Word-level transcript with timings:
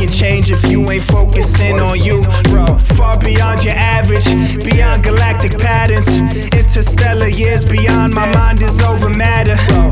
making 0.00 0.16
change 0.16 0.50
if 0.50 0.64
you 0.70 0.90
ain't 0.90 1.02
focusing 1.02 1.78
on 1.78 2.00
you, 2.00 2.24
bro? 2.44 2.78
Far 2.96 3.18
beyond 3.18 3.64
your 3.64 3.74
average, 3.74 4.24
beyond 4.64 5.04
galactic 5.04 5.58
patterns, 5.58 6.08
interstellar 6.54 7.28
years 7.28 7.64
beyond 7.66 8.14
my 8.14 8.26
mind 8.32 8.62
is 8.62 8.80
over 8.80 9.10
matter, 9.10 9.56
bro. 9.68 9.90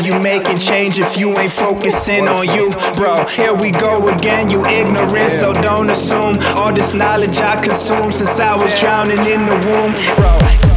You 0.00 0.18
making 0.18 0.56
change 0.56 0.98
if 0.98 1.18
you 1.18 1.36
ain't 1.38 1.52
focusing 1.52 2.26
on 2.26 2.46
you, 2.46 2.70
bro? 2.94 3.26
Here 3.26 3.54
we 3.54 3.70
go 3.70 4.08
again, 4.08 4.48
you 4.48 4.64
ignorant, 4.64 5.30
so 5.30 5.52
don't 5.52 5.90
assume 5.90 6.38
all 6.56 6.72
this 6.72 6.94
knowledge 6.94 7.38
I 7.40 7.60
consume 7.60 8.10
since 8.10 8.40
I 8.40 8.56
was 8.56 8.74
drowning 8.74 9.18
in 9.18 9.44
the 9.46 9.54
womb, 9.66 9.94
bro. 10.16 10.71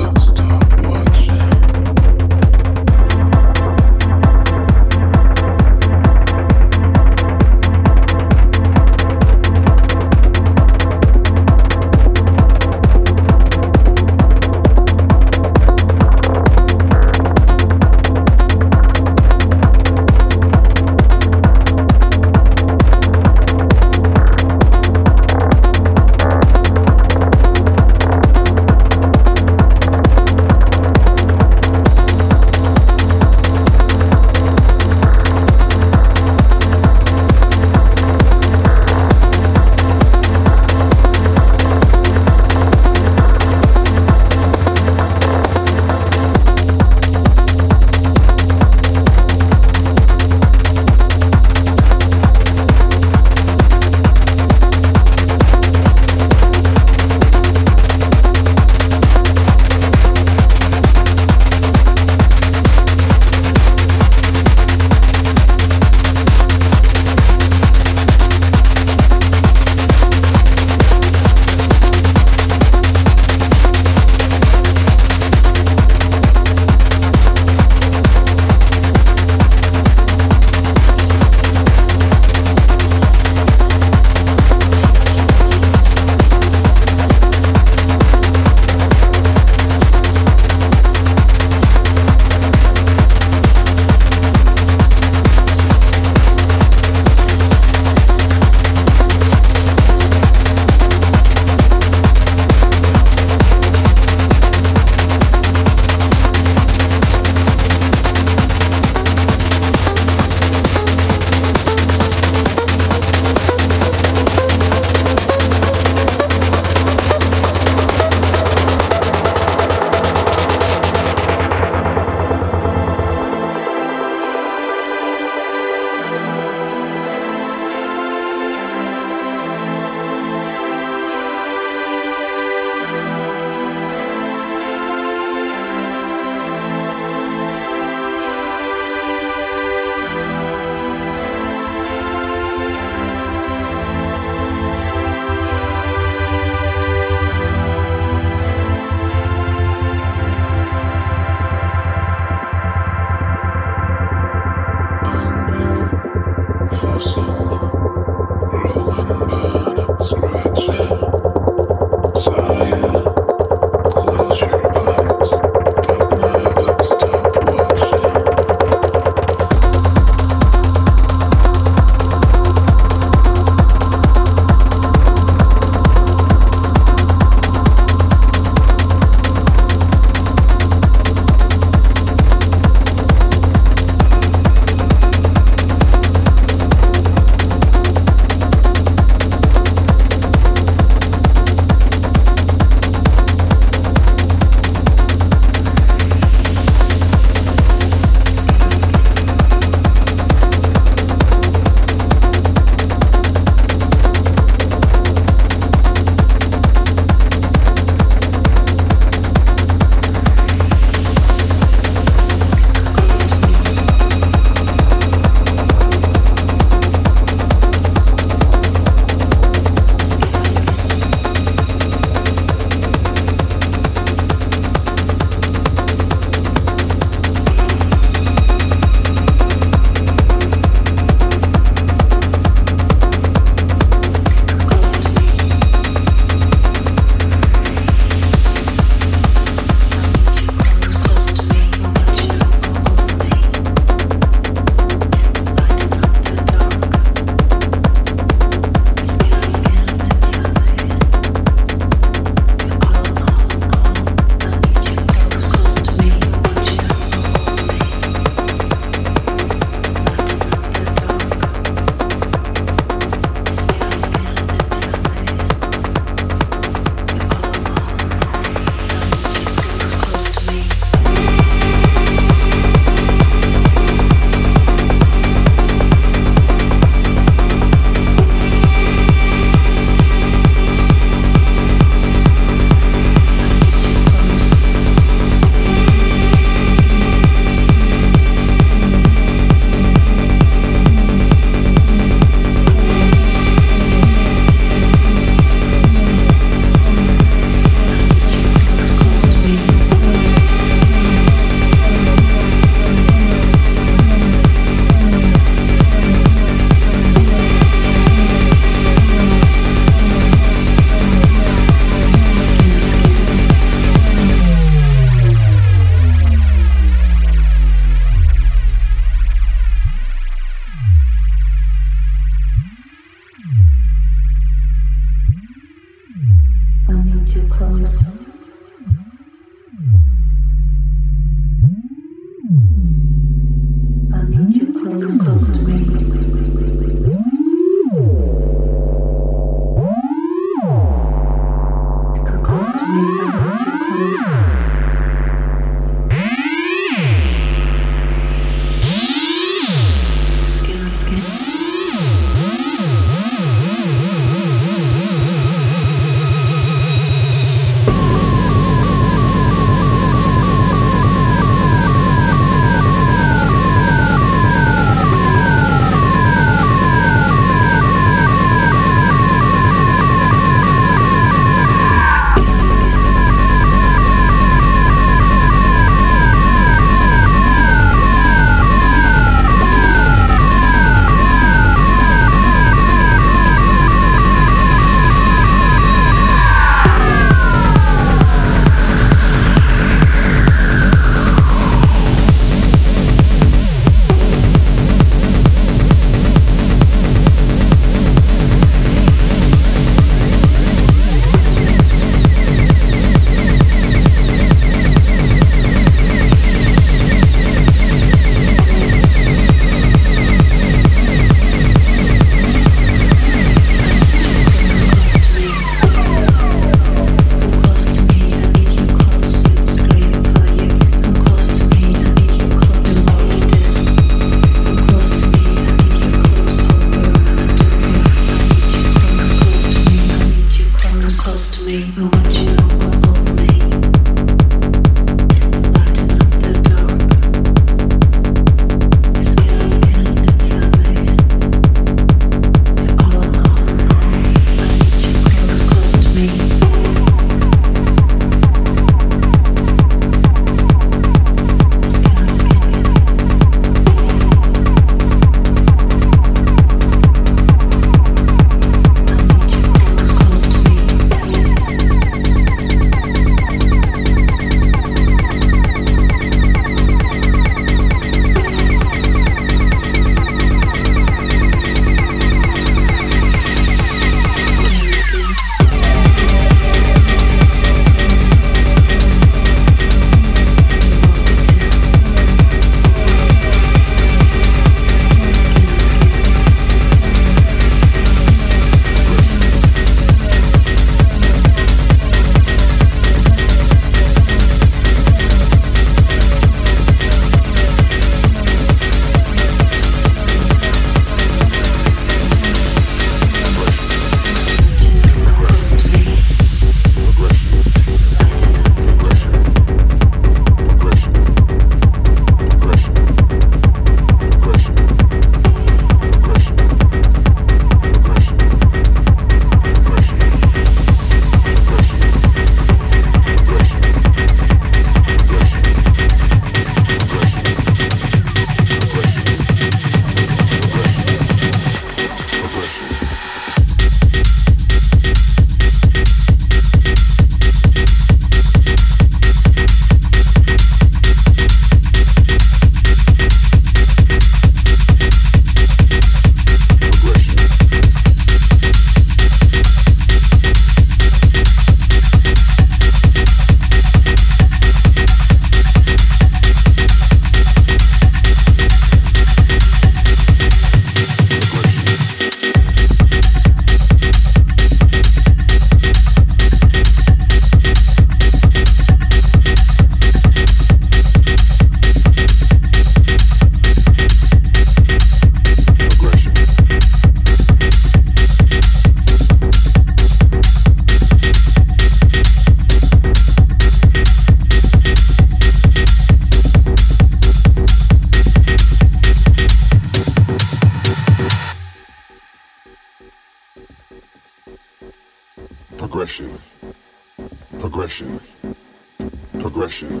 Progression, 599.76 600.00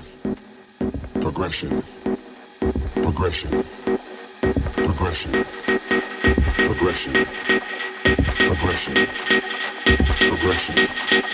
progression, 1.20 1.82
progression, 3.02 3.64
progression, 4.74 5.44
progression, 6.64 7.12
progression, 8.38 8.94
progression, 10.24 10.76
progression. 10.78 11.25